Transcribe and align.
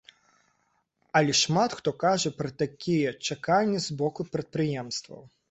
Але 1.19 1.35
шмат 1.41 1.75
хто 1.81 1.89
кажа 2.05 2.31
пра 2.39 2.49
такія 2.63 3.13
чаканні 3.29 3.83
з 3.91 4.01
боку 4.01 4.21
прадпрыемстваў. 4.33 5.25